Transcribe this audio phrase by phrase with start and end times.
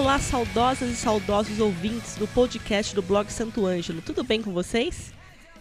[0.00, 4.00] Olá, saudosas e saudosos ouvintes do podcast do blog Santo Ângelo.
[4.00, 5.12] Tudo bem com vocês?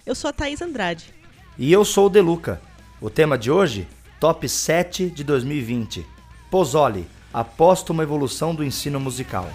[0.05, 1.13] Eu sou a Thaís Andrade.
[1.57, 2.61] E eu sou o Deluca.
[3.01, 3.85] O tema de hoje?
[4.17, 6.05] Top 7 de 2020.
[6.49, 9.51] Pozzoli, a póstuma evolução do ensino musical.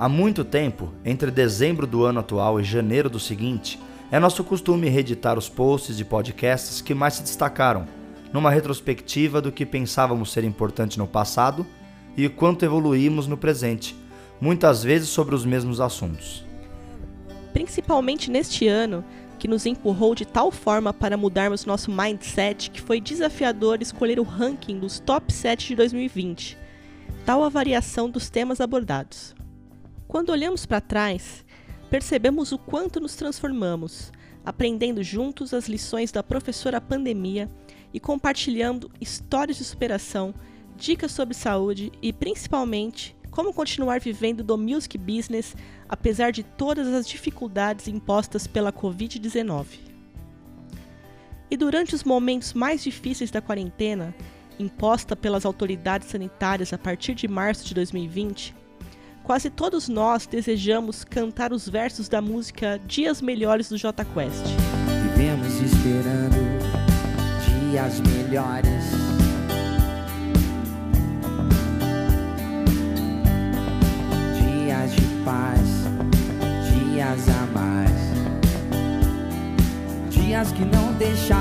[0.00, 3.80] Há muito tempo, entre dezembro do ano atual e janeiro do seguinte,
[4.12, 7.84] é nosso costume reeditar os posts de podcasts que mais se destacaram,
[8.32, 11.66] numa retrospectiva do que pensávamos ser importante no passado
[12.16, 13.96] e o quanto evoluímos no presente,
[14.40, 16.46] muitas vezes sobre os mesmos assuntos.
[17.52, 19.04] Principalmente neste ano,
[19.36, 24.22] que nos empurrou de tal forma para mudarmos nosso mindset que foi desafiador escolher o
[24.22, 26.56] ranking dos top 7 de 2020,
[27.26, 29.36] tal a variação dos temas abordados.
[30.08, 31.44] Quando olhamos para trás,
[31.90, 34.10] percebemos o quanto nos transformamos,
[34.42, 37.46] aprendendo juntos as lições da professora pandemia
[37.92, 40.34] e compartilhando histórias de superação,
[40.74, 45.54] dicas sobre saúde e, principalmente, como continuar vivendo do music business
[45.86, 49.66] apesar de todas as dificuldades impostas pela Covid-19.
[51.50, 54.14] E durante os momentos mais difíceis da quarentena,
[54.58, 58.56] imposta pelas autoridades sanitárias a partir de março de 2020,
[59.28, 64.42] Quase todos nós desejamos cantar os versos da música Dias Melhores do J Quest.
[65.02, 66.34] Vivemos esperando
[67.70, 68.84] dias melhores.
[74.40, 75.60] Dias de paz,
[76.72, 77.98] dias a mais.
[80.08, 81.37] Dias que não deixaremos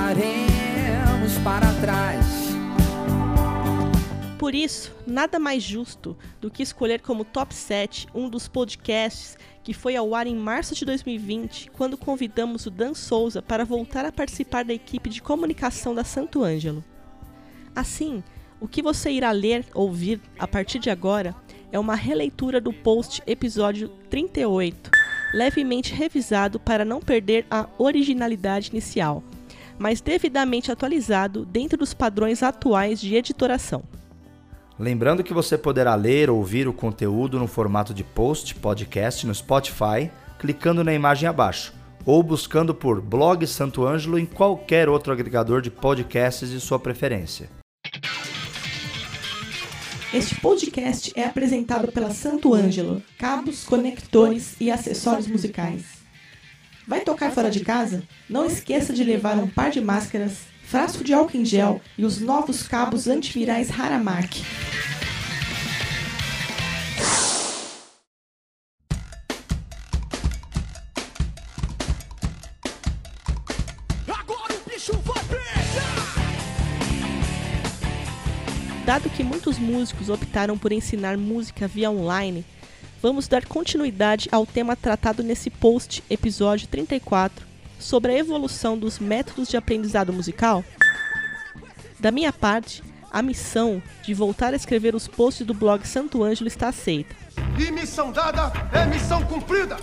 [4.47, 9.74] por isso, nada mais justo do que escolher como top 7 um dos podcasts que
[9.74, 14.12] foi ao ar em março de 2020, quando convidamos o Dan Souza para voltar a
[14.13, 16.81] participar da equipe de comunicação da Santo Ângelo.
[17.75, 18.24] Assim,
[18.57, 21.36] o que você irá ler, ouvir a partir de agora
[21.69, 24.91] é uma releitura do post episódio 38,
[25.34, 29.22] levemente revisado para não perder a originalidade inicial,
[29.78, 33.84] mas devidamente atualizado dentro dos padrões atuais de editoração.
[34.80, 39.34] Lembrando que você poderá ler ou ouvir o conteúdo no formato de post, podcast no
[39.34, 41.74] Spotify, clicando na imagem abaixo,
[42.06, 47.50] ou buscando por Blog Santo Ângelo em qualquer outro agregador de podcasts de sua preferência.
[50.14, 55.98] Este podcast é apresentado pela Santo Ângelo, cabos, conectores e acessórios musicais.
[56.88, 58.04] Vai tocar fora de casa?
[58.30, 62.20] Não esqueça de levar um par de máscaras, frasco de álcool em gel e os
[62.20, 64.36] novos cabos antivirais Haramark.
[78.86, 82.46] Dado que muitos músicos optaram por ensinar música via online,
[83.02, 87.48] vamos dar continuidade ao tema tratado nesse post, episódio 34,
[87.80, 90.64] sobre a evolução dos métodos de aprendizado musical.
[92.00, 96.48] Da minha parte, a missão de voltar a escrever os posts do blog Santo Ângelo
[96.48, 97.16] está aceita.
[97.58, 99.78] E missão dada é missão cumprida!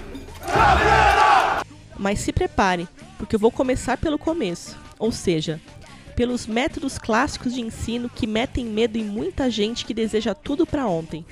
[1.99, 2.88] Mas se prepare,
[3.19, 5.60] porque eu vou começar pelo começo, ou seja,
[6.15, 10.87] pelos métodos clássicos de ensino que metem medo em muita gente que deseja tudo para
[10.87, 11.25] ontem.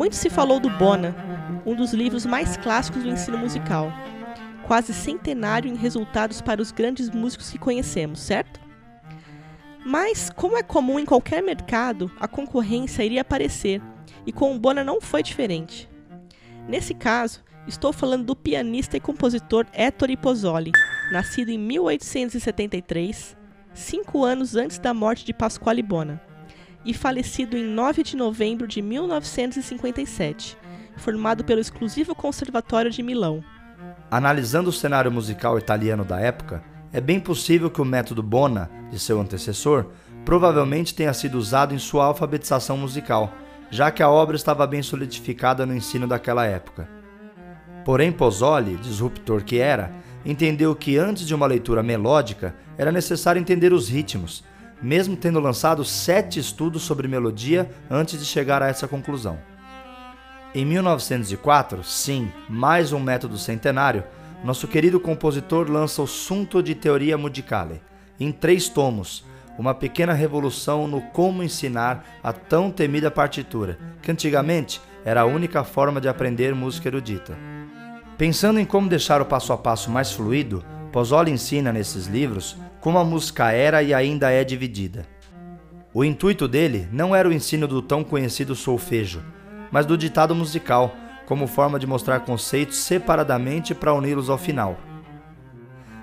[0.00, 1.14] Muito se falou do Bona,
[1.66, 3.92] um dos livros mais clássicos do ensino musical,
[4.66, 8.58] quase centenário em resultados para os grandes músicos que conhecemos, certo?
[9.84, 13.82] Mas, como é comum em qualquer mercado, a concorrência iria aparecer,
[14.24, 15.86] e com o Bona não foi diferente.
[16.66, 20.72] Nesse caso, Estou falando do pianista e compositor Ettore Pozzoli,
[21.12, 23.36] nascido em 1873,
[23.74, 26.18] cinco anos antes da morte de Pasquale Bona,
[26.84, 30.56] e falecido em 9 de novembro de 1957,
[30.96, 33.42] formado pelo exclusivo Conservatório de Milão.
[34.10, 36.62] Analisando o cenário musical italiano da época,
[36.92, 39.86] é bem possível que o método Bona, de seu antecessor,
[40.24, 43.32] provavelmente tenha sido usado em sua alfabetização musical,
[43.70, 46.88] já que a obra estava bem solidificada no ensino daquela época.
[47.84, 49.92] Porém, Pozzoli, disruptor que era,
[50.24, 54.44] entendeu que antes de uma leitura melódica era necessário entender os ritmos,
[54.82, 59.38] mesmo tendo lançado sete estudos sobre melodia antes de chegar a essa conclusão.
[60.54, 64.02] Em 1904, sim, mais um método centenário,
[64.42, 67.80] nosso querido compositor lança o Sunto de Teoria Musicale,
[68.18, 69.24] em três tomos,
[69.58, 75.62] uma pequena revolução no como ensinar a tão temida partitura, que antigamente era a única
[75.62, 77.36] forma de aprender música erudita.
[78.16, 82.98] Pensando em como deixar o passo a passo mais fluido, Pozzoli ensina nesses livros como
[82.98, 85.06] a música era e ainda é dividida.
[85.94, 89.22] O intuito dele não era o ensino do tão conhecido solfejo,
[89.70, 90.94] mas do ditado musical,
[91.26, 94.78] como forma de mostrar conceitos separadamente para uni-los ao final.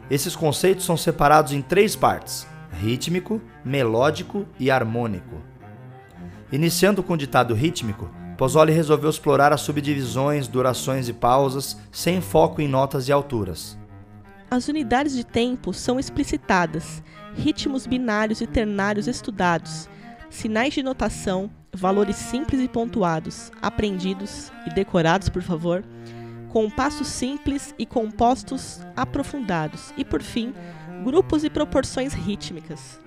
[0.09, 5.41] Esses conceitos são separados em três partes: rítmico, melódico e harmônico.
[6.49, 12.61] Iniciando com o ditado rítmico, Pozzoli resolveu explorar as subdivisões, durações e pausas, sem foco
[12.61, 13.77] em notas e alturas.
[14.49, 17.03] As unidades de tempo são explicitadas,
[17.35, 19.89] ritmos binários e ternários estudados,
[20.29, 25.83] sinais de notação, valores simples e pontuados, aprendidos e decorados, por favor,
[26.47, 29.93] compassos simples e compostos aprofundados.
[29.97, 30.53] E, por fim,
[31.03, 33.01] grupos e proporções rítmicas.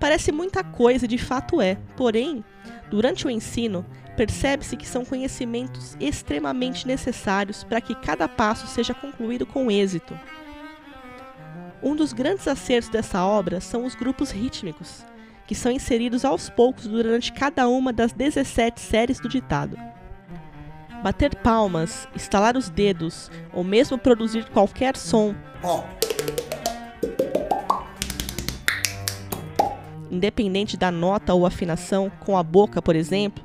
[0.00, 2.44] Parece muita coisa e de fato é, porém,
[2.90, 3.86] durante o ensino,
[4.16, 10.18] percebe-se que são conhecimentos extremamente necessários para que cada passo seja concluído com êxito.
[11.82, 15.04] Um dos grandes acertos dessa obra são os grupos rítmicos,
[15.46, 19.76] que são inseridos aos poucos durante cada uma das 17 séries do ditado.
[21.02, 25.34] Bater palmas, estalar os dedos ou mesmo produzir qualquer som
[30.10, 33.44] independente da nota ou afinação, com a boca, por exemplo,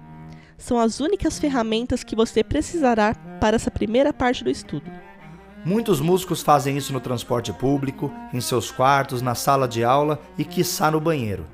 [0.57, 4.89] são as únicas ferramentas que você precisará para essa primeira parte do estudo.
[5.63, 10.43] Muitos músicos fazem isso no transporte público, em seus quartos, na sala de aula e
[10.43, 11.45] quiçá no banheiro.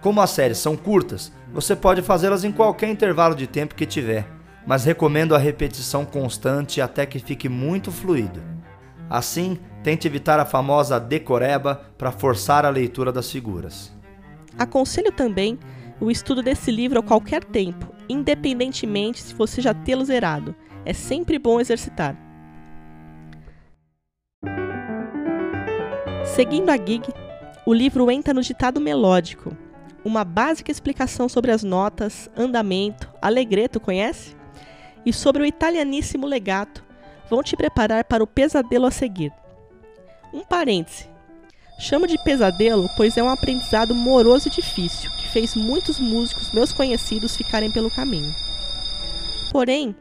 [0.00, 4.28] Como as séries são curtas, você pode fazê-las em qualquer intervalo de tempo que tiver,
[4.64, 8.40] mas recomendo a repetição constante até que fique muito fluido.
[9.10, 13.92] Assim, tente evitar a famosa decoreba para forçar a leitura das figuras.
[14.56, 15.58] Aconselho também
[16.00, 20.54] o estudo desse livro a qualquer tempo, independentemente se você já tê-lo zerado.
[20.84, 22.23] É sempre bom exercitar.
[26.24, 27.02] Seguindo a gig,
[27.66, 29.56] o livro entra no ditado melódico,
[30.04, 34.34] uma básica explicação sobre as notas, andamento, alegreto, conhece?
[35.06, 36.84] E sobre o italianíssimo legato,
[37.30, 39.32] vão te preparar para o pesadelo a seguir.
[40.32, 41.08] Um parêntese.
[41.78, 46.72] Chamo de pesadelo, pois é um aprendizado moroso e difícil, que fez muitos músicos meus
[46.72, 48.34] conhecidos ficarem pelo caminho.
[49.52, 49.94] Porém,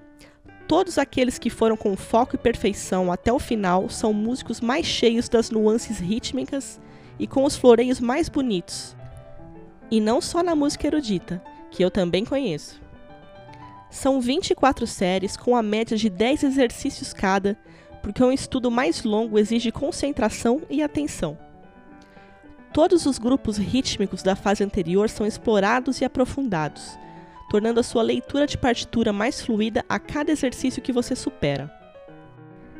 [0.74, 5.30] todos aqueles que foram com foco e perfeição até o final são músicos mais cheios
[5.30, 6.82] das nuances rítmicas
[7.20, 8.96] e com os floreios mais bonitos.
[9.92, 11.40] E não só na música erudita,
[11.70, 12.82] que eu também conheço.
[13.92, 17.56] São 24 séries com a média de 10 exercícios cada,
[18.02, 21.38] porque um estudo mais longo exige concentração e atenção.
[22.74, 26.98] Todos os grupos rítmicos da fase anterior são explorados e aprofundados,
[27.54, 31.72] tornando a sua leitura de partitura mais fluida a cada exercício que você supera.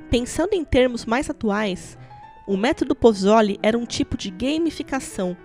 [0.10, 1.96] Pensando em termos mais atuais,
[2.48, 5.38] o método Pozzoli era um tipo de gamificação,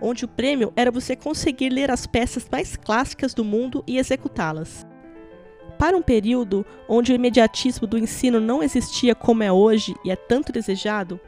[0.00, 4.84] onde o prêmio era você conseguir ler as peças mais clássicas do mundo e executá-las.
[5.78, 10.16] Para um período onde o imediatismo do ensino não existia como é hoje e é
[10.16, 11.20] tanto desejado,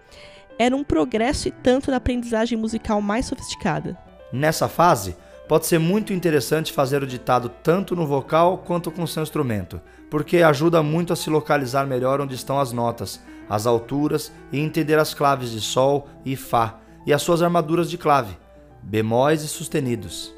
[0.59, 3.97] era um progresso e tanto na aprendizagem musical mais sofisticada.
[4.33, 5.17] Nessa fase,
[5.49, 10.43] pode ser muito interessante fazer o ditado tanto no vocal quanto com seu instrumento, porque
[10.43, 15.15] ajuda muito a se localizar melhor onde estão as notas, as alturas e entender as
[15.15, 18.37] claves de Sol e Fá e as suas armaduras de clave,
[18.83, 20.35] bemóis e sustenidos.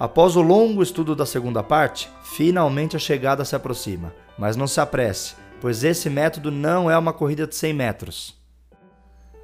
[0.00, 4.80] Após o longo estudo da segunda parte, finalmente a chegada se aproxima, mas não se
[4.80, 8.38] apresse, pois esse método não é uma corrida de 100 metros.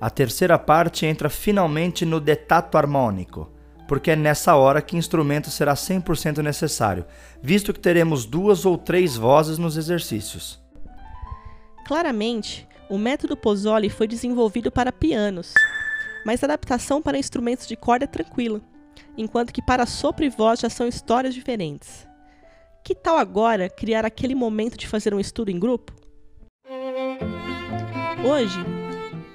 [0.01, 3.54] A terceira parte entra finalmente no detato harmônico,
[3.87, 7.05] porque é nessa hora que instrumento será 100% necessário,
[7.43, 10.63] visto que teremos duas ou três vozes nos exercícios.
[11.87, 15.53] Claramente, o método Pozzoli foi desenvolvido para pianos,
[16.25, 18.61] mas a adaptação para instrumentos de corda é tranquila,
[19.17, 22.07] enquanto que para sopro e voz já são histórias diferentes.
[22.83, 25.93] Que tal agora criar aquele momento de fazer um estudo em grupo?
[28.27, 28.59] Hoje,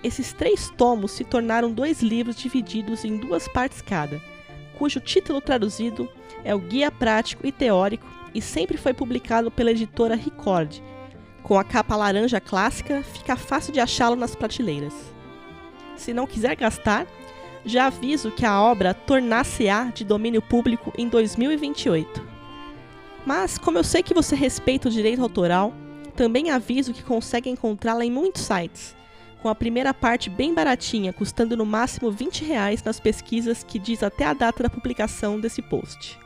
[0.04, 4.22] esses três tomos se tornaram dois livros divididos em duas partes cada,
[4.80, 6.10] cujo título traduzido
[6.44, 10.80] é o Guia Prático e Teórico e sempre foi publicado pela editora Record.
[11.44, 14.94] Com a capa laranja clássica, fica fácil de achá-lo nas prateleiras.
[15.98, 17.06] Se não quiser gastar,
[17.66, 22.26] já aviso que a obra tornar-se-á de domínio público em 2028.
[23.26, 25.74] Mas, como eu sei que você respeita o direito autoral,
[26.20, 28.94] Também aviso que consegue encontrá-la em muitos sites,
[29.42, 34.04] com a primeira parte bem baratinha, custando no máximo 20 reais nas pesquisas que diz
[34.04, 36.20] até a data da publicação desse post.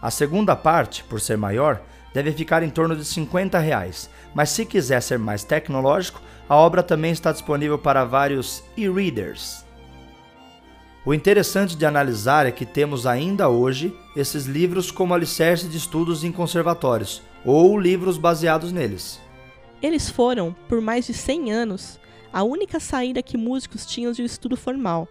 [0.00, 1.80] A segunda parte, por ser maior,
[2.12, 6.82] deve ficar em torno de 50 reais, mas se quiser ser mais tecnológico, a obra
[6.82, 9.64] também está disponível para vários e-readers.
[11.04, 16.22] O interessante de analisar é que temos ainda hoje esses livros como alicerce de estudos
[16.22, 19.20] em conservatórios, ou livros baseados neles.
[19.82, 21.98] Eles foram, por mais de 100 anos,
[22.32, 25.06] a única saída que músicos tinham de um estudo formal.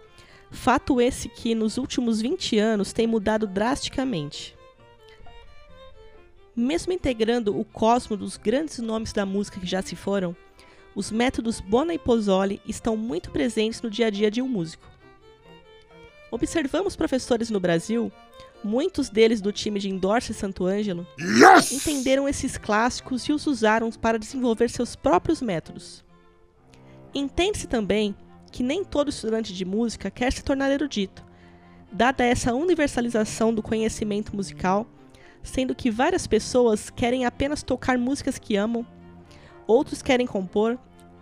[0.50, 4.56] Fato esse que, nos últimos 20 anos, tem mudado drasticamente.
[6.54, 10.36] Mesmo integrando o cosmo dos grandes nomes da música que já se foram,
[10.94, 14.84] os métodos Bona e Pozzoli estão muito presentes no dia a dia de um músico.
[16.30, 18.12] Observamos professores no Brasil,
[18.62, 21.72] muitos deles do time de Endorse Santo Ângelo, yes!
[21.72, 26.04] entenderam esses clássicos e os usaram para desenvolver seus próprios métodos.
[27.14, 28.14] Entende-se também
[28.50, 31.24] que nem todo estudante de música quer se tornar erudito,
[31.90, 34.86] dada essa universalização do conhecimento musical,
[35.42, 38.86] sendo que várias pessoas querem apenas tocar músicas que amam,
[39.66, 40.78] outros querem compor,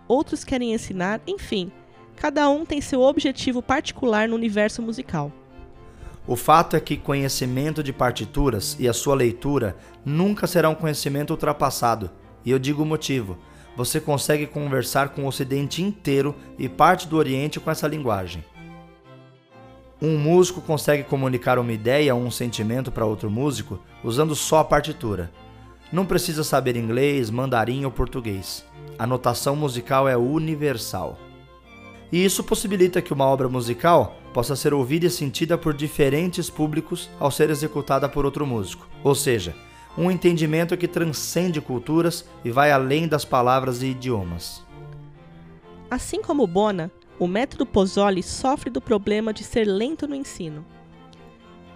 [0.07, 1.71] outros querem ensinar, enfim,
[2.15, 5.31] cada um tem seu objetivo particular no universo musical.
[6.27, 11.31] O fato é que conhecimento de partituras e a sua leitura nunca será um conhecimento
[11.31, 12.11] ultrapassado,
[12.45, 13.37] e eu digo o motivo
[13.75, 18.43] você consegue conversar com o Ocidente inteiro e parte do Oriente com essa linguagem.
[20.01, 24.63] Um músico consegue comunicar uma ideia ou um sentimento para outro músico usando só a
[24.63, 25.31] partitura.
[25.91, 28.65] Não precisa saber inglês, mandarim ou português.
[28.97, 31.19] A notação musical é universal.
[32.11, 37.09] E isso possibilita que uma obra musical possa ser ouvida e sentida por diferentes públicos
[37.19, 38.87] ao ser executada por outro músico.
[39.03, 39.55] Ou seja,
[39.97, 44.63] um entendimento que transcende culturas e vai além das palavras e idiomas.
[45.89, 50.65] Assim como Bona, o método Pozzoli sofre do problema de ser lento no ensino.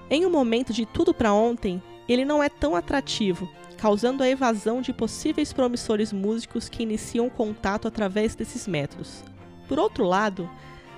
[0.10, 4.82] Em um momento de tudo para ontem, ele não é tão atrativo, causando a evasão
[4.82, 9.24] de possíveis promissores músicos que iniciam contato através desses métodos.
[9.68, 10.50] Por outro lado,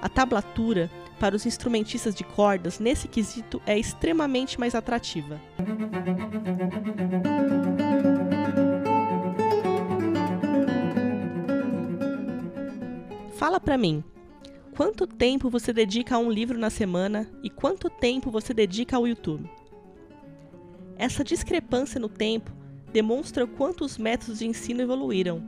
[0.01, 5.41] a tablatura para os instrumentistas de cordas nesse quesito é extremamente mais atrativa.
[13.33, 14.03] Fala para mim,
[14.75, 19.07] quanto tempo você dedica a um livro na semana e quanto tempo você dedica ao
[19.07, 19.49] YouTube?
[20.97, 22.51] Essa discrepância no tempo
[22.91, 25.43] demonstra o quanto os métodos de ensino evoluíram.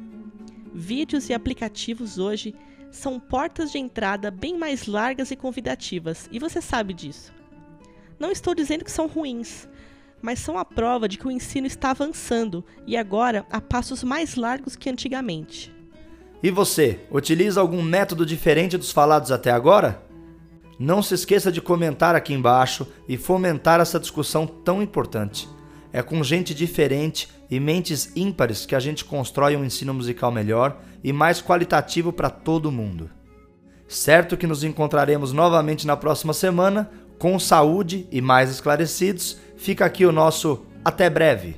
[0.72, 2.54] Vídeos e aplicativos hoje
[2.92, 7.34] são portas de entrada bem mais largas e convidativas, e você sabe disso.
[8.20, 9.68] Não estou dizendo que são ruins,
[10.22, 14.36] mas são a prova de que o ensino está avançando e agora a passos mais
[14.36, 15.74] largos que antigamente.
[16.42, 20.02] E você, utiliza algum método diferente dos falados até agora?
[20.78, 25.50] Não se esqueça de comentar aqui embaixo e fomentar essa discussão tão importante.
[25.92, 30.80] É com gente diferente e mentes ímpares que a gente constrói um ensino musical melhor
[31.04, 33.10] e mais qualitativo para todo mundo.
[33.88, 39.38] Certo que nos encontraremos novamente na próxima semana, com saúde e mais esclarecidos.
[39.58, 41.56] Fica aqui o nosso até breve.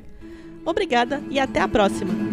[0.66, 2.31] Obrigada e até a próxima!